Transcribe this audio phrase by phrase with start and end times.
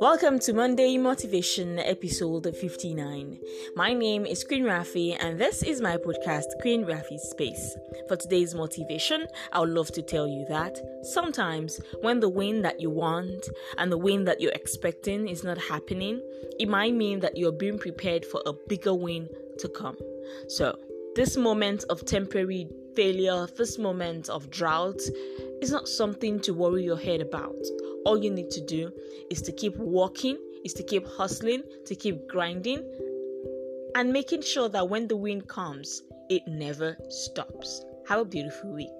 [0.00, 3.38] Welcome to Monday Motivation episode 59.
[3.76, 7.76] My name is Queen Rafi and this is my podcast Queen Rafi Space.
[8.08, 12.80] For today's motivation, I would love to tell you that sometimes when the win that
[12.80, 13.48] you want
[13.78, 16.20] and the win that you're expecting is not happening,
[16.58, 19.96] it might mean that you're being prepared for a bigger win to come.
[20.48, 20.78] So,
[21.14, 25.00] this moment of temporary failure, this moment of drought
[25.60, 27.54] is not something to worry your head about.
[28.04, 28.92] All you need to do
[29.30, 32.82] is to keep walking, is to keep hustling, to keep grinding,
[33.94, 37.84] and making sure that when the wind comes, it never stops.
[38.08, 38.90] Have a beautiful week.